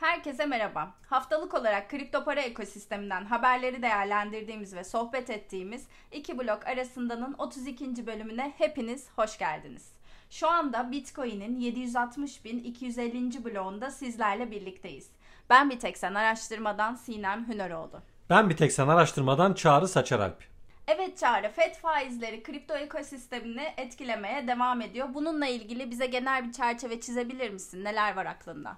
[0.00, 0.94] Herkese merhaba.
[1.06, 8.06] Haftalık olarak kripto para ekosisteminden haberleri değerlendirdiğimiz ve sohbet ettiğimiz iki blok arasındanın 32.
[8.06, 9.92] bölümüne hepiniz hoş geldiniz.
[10.30, 13.44] Şu anda Bitcoin'in 760.250.
[13.44, 15.10] bloğunda sizlerle birlikteyiz.
[15.50, 18.02] Ben bir tek sen araştırmadan Sinem Hüneroğlu.
[18.30, 20.44] Ben bir tek sen araştırmadan Çağrı Saçaralp.
[20.86, 25.08] Evet Çağrı, FED faizleri kripto ekosistemini etkilemeye devam ediyor.
[25.14, 27.84] Bununla ilgili bize genel bir çerçeve çizebilir misin?
[27.84, 28.76] Neler var aklında?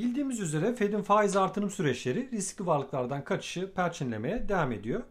[0.00, 5.02] Bildiğimiz üzere Fed'in faiz artırım süreçleri riskli varlıklardan kaçışı perçinlemeye devam ediyor.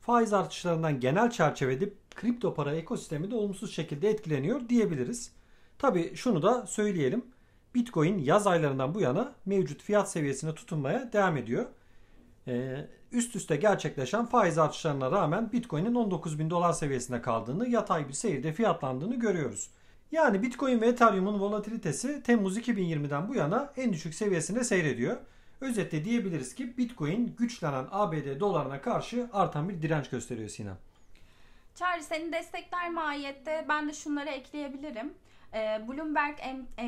[0.00, 5.32] Faiz artışlarından genel çerçevede kripto para ekosistemi de olumsuz şekilde etkileniyor diyebiliriz.
[5.78, 7.24] Tabi şunu da söyleyelim.
[7.74, 11.66] Bitcoin yaz aylarından bu yana mevcut fiyat seviyesine tutunmaya devam ediyor.
[12.48, 18.12] Ee, üst üste gerçekleşen faiz artışlarına rağmen Bitcoin'in 19 bin dolar seviyesinde kaldığını, yatay bir
[18.12, 19.70] seyirde fiyatlandığını görüyoruz.
[20.12, 25.16] Yani Bitcoin ve Ethereum'un volatilitesi Temmuz 2020'den bu yana en düşük seviyesinde seyrediyor.
[25.60, 30.76] Özetle diyebiliriz ki Bitcoin güçlenen ABD dolarına karşı artan bir direnç gösteriyor Sinem.
[31.74, 35.14] Charlie seni destekler mahiyette ben de şunları ekleyebilirim.
[35.54, 36.38] Ee, Bloomberg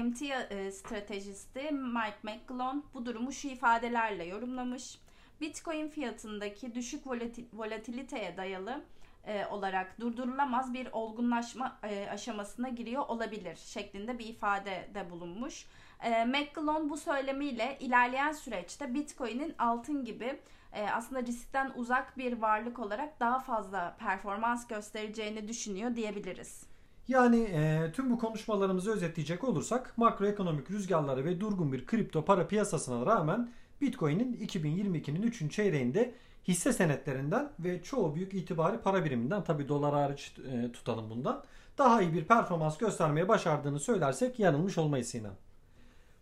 [0.05, 4.99] MT e, stratejisti Mike McGlone bu durumu şu ifadelerle yorumlamış.
[5.41, 7.07] Bitcoin fiyatındaki düşük
[7.53, 8.83] volatiliteye dayalı
[9.25, 15.67] e, olarak durdurulamaz bir olgunlaşma e, aşamasına giriyor olabilir şeklinde bir ifadede bulunmuş.
[16.03, 20.39] E, McGlone bu söylemiyle ilerleyen süreçte Bitcoin'in altın gibi
[20.73, 26.63] e, aslında riskten uzak bir varlık olarak daha fazla performans göstereceğini düşünüyor diyebiliriz.
[27.09, 33.07] Yani e, tüm bu konuşmalarımızı özetleyecek olursak makroekonomik rüzgarları ve durgun bir kripto para piyasasına
[33.07, 33.51] rağmen
[33.81, 35.53] Bitcoin'in 2022'nin 3.
[35.53, 36.15] çeyreğinde
[36.49, 41.45] hisse senetlerinden ve çoğu büyük itibari para biriminden tabi dolar hariç e, tutalım bundan
[41.79, 45.35] daha iyi bir performans göstermeye başardığını söylersek yanılmış olmayız Sinem.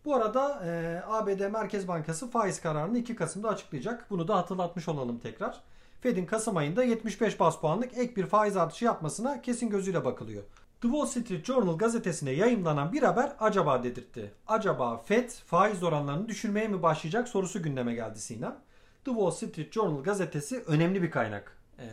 [0.04, 4.10] Bu arada e, ABD Merkez Bankası faiz kararını 2 Kasım'da açıklayacak.
[4.10, 5.60] Bunu da hatırlatmış olalım tekrar.
[6.00, 10.42] Fed'in Kasım ayında 75 bas puanlık ek bir faiz artışı yapmasına kesin gözüyle bakılıyor.
[10.80, 14.32] The Wall Street Journal gazetesine yayımlanan bir haber acaba dedirtti.
[14.46, 18.56] Acaba Fed faiz oranlarını düşürmeye mi başlayacak sorusu gündeme geldi Sinem.
[19.04, 21.56] The Wall Street Journal gazetesi önemli bir kaynak.
[21.78, 21.86] E,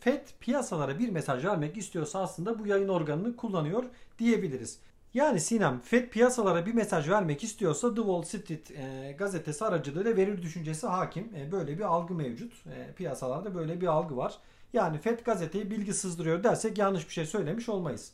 [0.00, 3.84] FED piyasalara bir mesaj vermek istiyorsa aslında bu yayın organını kullanıyor
[4.18, 4.78] diyebiliriz.
[5.14, 10.42] Yani Sinem FED piyasalara bir mesaj vermek istiyorsa The Wall Street e, gazetesi aracılığıyla verir
[10.42, 11.32] düşüncesi hakim.
[11.36, 12.52] E, böyle bir algı mevcut.
[12.66, 14.38] E, piyasalarda böyle bir algı var.
[14.72, 18.12] Yani FED gazeteyi bilgi sızdırıyor dersek yanlış bir şey söylemiş olmayız.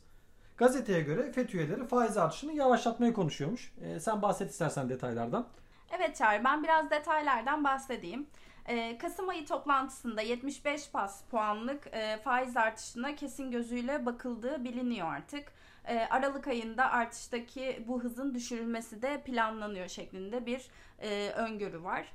[0.57, 3.73] Gazeteye göre FED üyeleri faiz artışını yavaşlatmayı konuşuyormuş.
[3.85, 5.47] E, sen bahset istersen detaylardan.
[5.91, 8.27] Evet Çağrı ben biraz detaylardan bahsedeyim.
[8.67, 15.53] Ee, Kasım ayı toplantısında 75 pas puanlık e, faiz artışına kesin gözüyle bakıldığı biliniyor artık.
[15.85, 20.69] Ee, Aralık ayında artıştaki bu hızın düşürülmesi de planlanıyor şeklinde bir
[20.99, 22.13] e, öngörü var.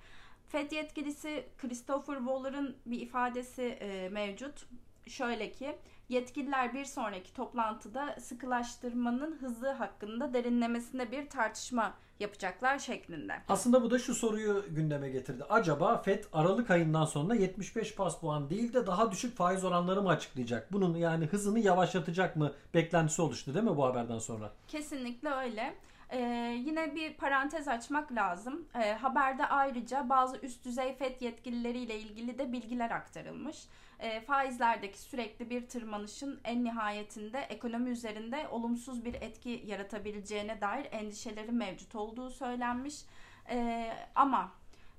[0.49, 4.65] FED yetkilisi Christopher Waller'ın bir ifadesi e, mevcut.
[5.07, 5.75] Şöyle ki
[6.09, 13.33] yetkililer bir sonraki toplantıda sıkılaştırmanın hızı hakkında derinlemesine bir tartışma yapacaklar şeklinde.
[13.49, 15.43] Aslında bu da şu soruyu gündeme getirdi.
[15.49, 20.09] Acaba FED Aralık ayından sonra 75 bas puan değil de daha düşük faiz oranları mı
[20.09, 20.73] açıklayacak?
[20.73, 24.51] Bunun yani hızını yavaşlatacak mı beklentisi oluştu değil mi bu haberden sonra?
[24.67, 25.73] Kesinlikle öyle.
[26.13, 28.67] Ee, yine bir parantez açmak lazım.
[28.75, 33.67] Ee, haberde ayrıca bazı üst düzey FED yetkilileriyle ilgili de bilgiler aktarılmış
[34.03, 41.51] e, faizlerdeki sürekli bir tırmanışın en nihayetinde ekonomi üzerinde olumsuz bir etki yaratabileceğine dair endişeleri
[41.51, 43.01] mevcut olduğu söylenmiş.
[43.49, 44.51] E, ama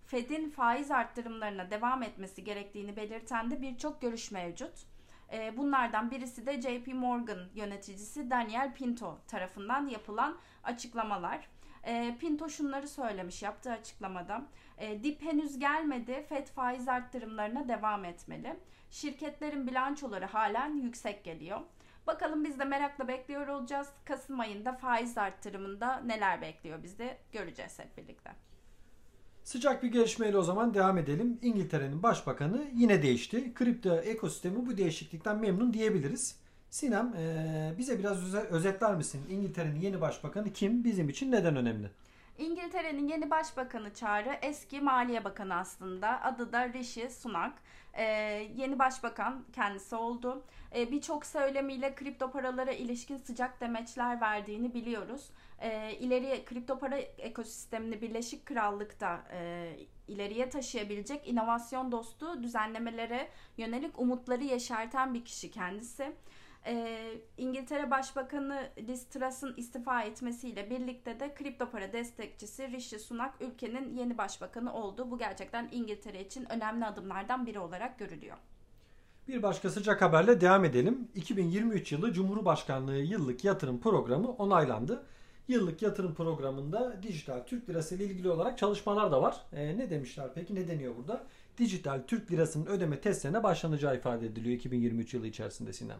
[0.06, 4.93] Fed'in faiz arttırımlarına devam etmesi gerektiğini belirten de birçok görüş mevcut.
[5.34, 11.48] E, bunlardan birisi de JP Morgan yöneticisi Daniel Pinto tarafından yapılan açıklamalar.
[11.84, 14.42] E, Pinto şunları söylemiş yaptığı açıklamada.
[14.78, 16.26] E, dip henüz gelmedi.
[16.28, 18.56] Fed faiz arttırımlarına devam etmeli.
[18.90, 21.60] Şirketlerin bilançoları halen yüksek geliyor.
[22.06, 23.88] Bakalım biz de merakla bekliyor olacağız.
[24.04, 28.30] Kasım ayında faiz arttırımında neler bekliyor bizi göreceğiz hep birlikte.
[29.44, 31.38] Sıcak bir gelişmeyle o zaman devam edelim.
[31.42, 33.54] İngiltere'nin başbakanı yine değişti.
[33.54, 36.36] Kripto ekosistemi bu değişiklikten memnun diyebiliriz.
[36.70, 37.14] Sinem
[37.78, 39.20] bize biraz özetler misin?
[39.30, 40.84] İngiltere'nin yeni başbakanı kim?
[40.84, 41.90] Bizim için neden önemli?
[42.38, 46.22] İngiltere'nin yeni başbakanı Çağrı eski Maliye Bakanı aslında.
[46.22, 47.52] Adı da Rishi Sunak.
[47.94, 48.04] Ee,
[48.56, 50.44] yeni başbakan kendisi oldu.
[50.74, 55.30] Ee, Birçok söylemiyle kripto paralara ilişkin sıcak demeçler verdiğini biliyoruz.
[55.60, 59.70] Ee, ileriye kripto para ekosistemini Birleşik Krallık'ta e,
[60.08, 63.28] ileriye taşıyabilecek inovasyon dostu düzenlemelere
[63.58, 66.12] yönelik umutları yeşerten bir kişi kendisi.
[66.66, 66.98] E,
[67.38, 74.18] İngiltere Başbakanı Liz Truss'ın istifa etmesiyle birlikte de kripto para destekçisi Rishi Sunak ülkenin yeni
[74.18, 75.10] başbakanı oldu.
[75.10, 78.36] Bu gerçekten İngiltere için önemli adımlardan biri olarak görülüyor.
[79.28, 81.08] Bir başka sıcak haberle devam edelim.
[81.14, 85.02] 2023 yılı Cumhurbaşkanlığı yıllık yatırım programı onaylandı.
[85.48, 89.36] Yıllık yatırım programında dijital Türk lirası ile ilgili olarak çalışmalar da var.
[89.52, 90.54] E, ne demişler peki?
[90.54, 91.24] Ne deniyor burada?
[91.58, 95.98] Dijital Türk lirasının ödeme testlerine başlanacağı ifade ediliyor 2023 yılı içerisinde Sinem.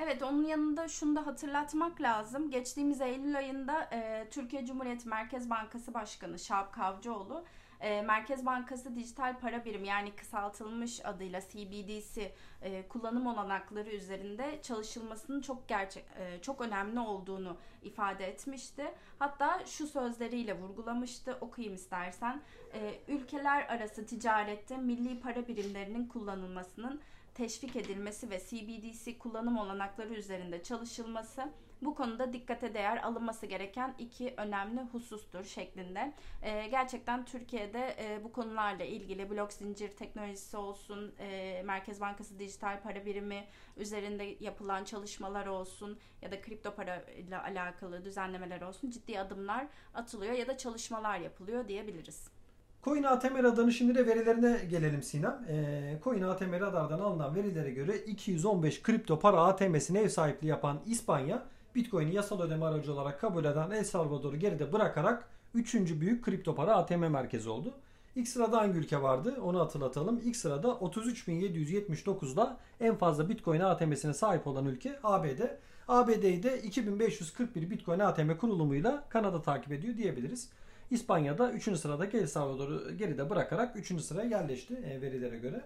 [0.00, 2.50] Evet onun yanında şunu da hatırlatmak lazım.
[2.50, 7.44] Geçtiğimiz Eylül ayında e, Türkiye Cumhuriyeti Merkez Bankası Başkanı Şahap Kavcıoğlu
[7.80, 15.40] e, Merkez Bankası dijital para birimi yani kısaltılmış adıyla CBDC e, kullanım olanakları üzerinde çalışılmasının
[15.40, 18.84] çok gerçek e, çok önemli olduğunu ifade etmişti.
[19.18, 21.38] Hatta şu sözleriyle vurgulamıştı.
[21.40, 22.40] Okuyayım istersen.
[22.74, 27.00] E, ülkeler arası ticarette milli para birimlerinin kullanılmasının
[27.38, 31.52] teşvik edilmesi ve CBDC kullanım olanakları üzerinde çalışılması
[31.82, 36.12] bu konuda dikkate değer alınması gereken iki önemli husustur şeklinde.
[36.42, 42.82] E, gerçekten Türkiye'de e, bu konularla ilgili blok zincir teknolojisi olsun, e, Merkez Bankası dijital
[42.82, 43.44] para birimi
[43.76, 50.32] üzerinde yapılan çalışmalar olsun ya da kripto para ile alakalı düzenlemeler olsun ciddi adımlar atılıyor
[50.32, 52.37] ya da çalışmalar yapılıyor diyebiliriz.
[52.84, 55.44] Coin ATM radarının şimdi de verilerine gelelim Sinem.
[55.48, 61.42] E, Coin ATM radardan alınan verilere göre 215 kripto para ATM'sine ev sahipliği yapan İspanya
[61.74, 65.74] Bitcoin'i yasal ödeme aracı olarak kabul eden El Salvador'u geride bırakarak 3.
[65.74, 67.74] büyük kripto para ATM merkezi oldu.
[68.16, 70.20] İlk sırada hangi ülke vardı onu hatırlatalım.
[70.24, 75.40] İlk sırada 33.779'da en fazla Bitcoin ATM'sine sahip olan ülke ABD.
[75.88, 80.48] ABD'yi de 2541 Bitcoin ATM kurulumuyla Kanada takip ediyor diyebiliriz.
[80.90, 81.78] İspanya'da 3.
[81.78, 84.00] sıradaki El Salvador'u geride bırakarak 3.
[84.02, 85.62] sıraya yerleşti e, verilere göre.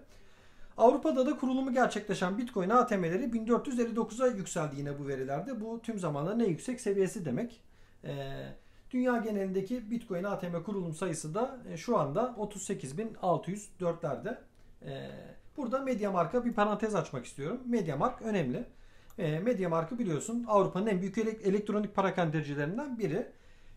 [0.76, 5.60] Avrupa'da da kurulumu gerçekleşen Bitcoin ATM'leri 1459'a yükseldi yine bu verilerde.
[5.60, 7.60] Bu tüm zamanların en yüksek seviyesi demek.
[8.04, 8.46] Ee,
[8.90, 14.36] dünya genelindeki Bitcoin ATM kurulum sayısı da e, şu anda 38.604'lerde.
[14.86, 15.10] Ee,
[15.56, 17.60] burada Mediamarkt'a bir parantez açmak istiyorum.
[17.66, 18.64] Mediamarkt önemli.
[19.18, 23.26] Mediamarkt'ı biliyorsun Avrupa'nın en büyük elektronik parakendecilerinden biri.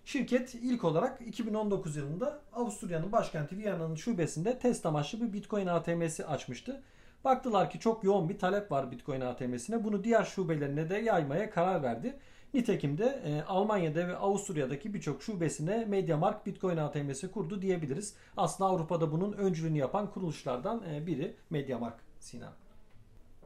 [0.06, 6.82] Şirket ilk olarak 2019 yılında Avusturya'nın başkenti Viyana'nın şubesinde test amaçlı bir Bitcoin ATM'si açmıştı.
[7.24, 9.84] Baktılar ki çok yoğun bir talep var Bitcoin ATM'sine.
[9.84, 12.18] Bunu diğer şubelerine de yaymaya karar verdi.
[12.54, 18.14] Nitekim de e, Almanya'da ve Avusturya'daki birçok şubesine MediaMarkt Bitcoin ATM'si kurdu diyebiliriz.
[18.38, 22.54] Aslında Avrupa'da bunun öncülüğünü yapan kuruluşlardan e, biri MediaMarkt Sinan.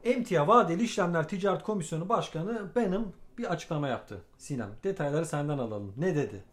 [0.03, 4.21] Emtia Vadeli İşlemler Ticaret Komisyonu Başkanı Benim bir açıklama yaptı.
[4.37, 5.93] Sinem detayları senden alalım.
[5.97, 6.43] Ne dedi?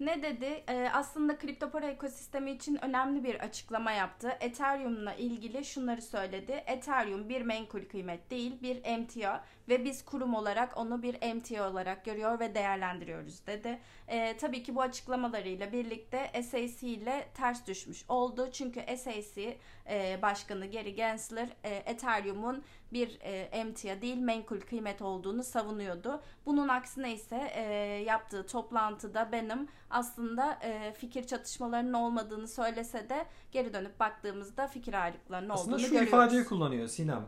[0.00, 0.64] Ne dedi?
[0.68, 4.32] Ee, aslında kripto para ekosistemi için önemli bir açıklama yaptı.
[4.40, 6.52] Ethereum'la ilgili şunları söyledi.
[6.66, 12.04] Ethereum bir menkul kıymet değil, bir emtia ve biz kurum olarak onu bir emtia olarak
[12.04, 13.78] görüyor ve değerlendiriyoruz dedi.
[14.08, 18.48] Ee, tabii ki bu açıklamalarıyla birlikte SAC ile ters düşmüş oldu.
[18.52, 19.56] Çünkü SAC
[19.90, 26.20] e, Başkanı Gary Gensler e, Ethereum'un bir e, emtia değil menkul kıymet olduğunu savunuyordu.
[26.46, 27.62] Bunun aksine ise e,
[28.06, 35.48] yaptığı toplantıda benim aslında e, fikir çatışmalarının olmadığını söylese de geri dönüp baktığımızda fikir ayrılıklarının
[35.50, 36.08] olduğunu aslında şu görüyoruz.
[36.08, 37.22] ifadeyi kullanıyor Sinem.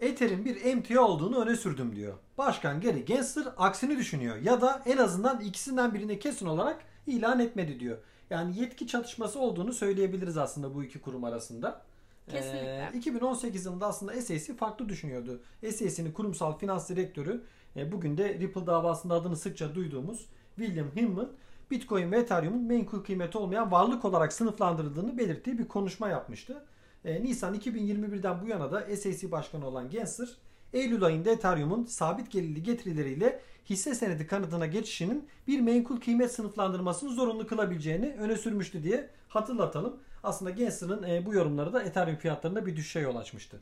[0.00, 2.14] Ether'in bir emtia olduğunu öne sürdüm diyor.
[2.38, 7.80] Başkan Gary Gensler aksini düşünüyor ya da en azından ikisinden birini kesin olarak ilan etmedi
[7.80, 7.98] diyor.
[8.30, 11.82] Yani yetki çatışması olduğunu söyleyebiliriz aslında bu iki kurum arasında.
[12.30, 12.90] Kesinlikle.
[12.94, 15.40] Ee, 2018 yılında aslında SAC farklı düşünüyordu.
[15.62, 17.42] SAC'nin kurumsal finans direktörü
[17.76, 21.28] e, bugün de Ripple davasında adını sıkça duyduğumuz William Hinman
[21.70, 26.64] Bitcoin ve Ethereum'un menkul kıymeti olmayan varlık olarak sınıflandırıldığını belirttiği bir konuşma yapmıştı.
[27.04, 30.28] E, Nisan 2021'den bu yana da SAC başkanı olan Gensler
[30.72, 37.46] Eylül ayında Ethereum'un sabit gelirli getirileriyle hisse senedi kanıtına geçişinin bir menkul kıymet sınıflandırmasını zorunlu
[37.46, 39.96] kılabileceğini öne sürmüştü diye hatırlatalım.
[40.22, 43.60] Aslında Gensler'ın e, bu yorumları da Ethereum fiyatlarında bir düşüşe yol açmıştı.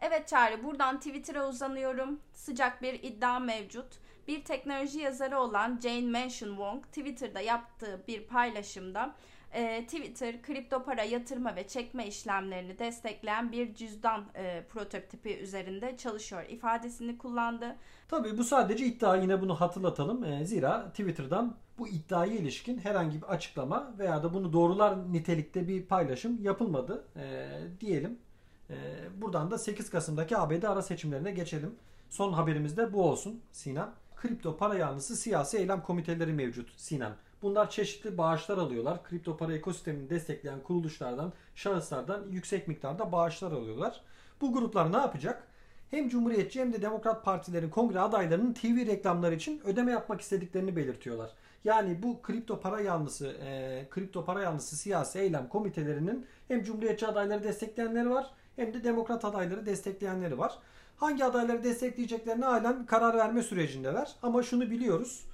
[0.00, 2.20] Evet Çağrı buradan Twitter'a uzanıyorum.
[2.32, 3.86] Sıcak bir iddia mevcut.
[4.28, 9.14] Bir teknoloji yazarı olan Jane Mansion Wong Twitter'da yaptığı bir paylaşımda
[9.54, 16.44] e, Twitter kripto para yatırma ve çekme işlemlerini destekleyen bir cüzdan e, prototipi üzerinde çalışıyor
[16.48, 17.76] ifadesini kullandı.
[18.08, 20.24] Tabii bu sadece iddia yine bunu hatırlatalım.
[20.24, 25.86] E, zira Twitter'dan bu iddiaya ilişkin herhangi bir açıklama veya da bunu doğrular nitelikte bir
[25.86, 27.48] paylaşım yapılmadı e,
[27.80, 28.18] diyelim.
[28.70, 28.74] E,
[29.16, 31.74] buradan da 8 Kasım'daki ABD ara seçimlerine geçelim.
[32.10, 33.94] Son haberimiz de bu olsun Sinan.
[34.16, 37.12] Kripto para yanlısı siyasi eylem komiteleri mevcut Sinan.
[37.44, 39.04] Bunlar çeşitli bağışlar alıyorlar.
[39.04, 44.00] Kripto para ekosistemini destekleyen kuruluşlardan, şahıslardan yüksek miktarda bağışlar alıyorlar.
[44.40, 45.48] Bu gruplar ne yapacak?
[45.94, 51.30] hem Cumhuriyetçi hem de Demokrat Partilerin kongre adaylarının TV reklamları için ödeme yapmak istediklerini belirtiyorlar.
[51.64, 57.44] Yani bu kripto para yanlısı, e, kripto para yanlısı siyasi eylem komitelerinin hem Cumhuriyetçi adayları
[57.44, 60.58] destekleyenleri var hem de Demokrat adayları destekleyenleri var.
[60.96, 64.12] Hangi adayları destekleyeceklerine halen karar verme sürecindeler.
[64.22, 65.24] Ama şunu biliyoruz.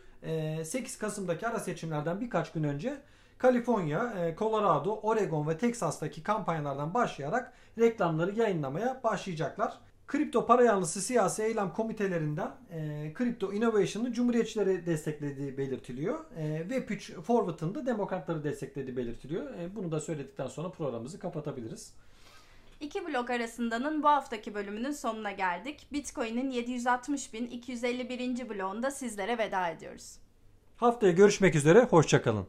[0.65, 3.01] 8 Kasım'daki ara seçimlerden birkaç gün önce
[3.39, 9.79] Kaliforniya, Colorado, Oregon ve Texas'taki kampanyalardan başlayarak reklamları yayınlamaya başlayacaklar.
[10.11, 16.19] Kripto para yanlısı siyasi eylem komitelerinden e, Crypto Innovation'ın Cumhuriyetçileri desteklediği belirtiliyor.
[16.37, 19.55] E, Web3 Forward'ın da Demokratları desteklediği belirtiliyor.
[19.55, 21.93] E, bunu da söyledikten sonra programımızı kapatabiliriz.
[22.81, 25.87] İki blok arasındanın bu haftaki bölümünün sonuna geldik.
[25.93, 28.49] Bitcoin'in 760.251.
[28.49, 30.19] bloğunda sizlere veda ediyoruz.
[30.77, 32.47] Haftaya görüşmek üzere, hoşçakalın.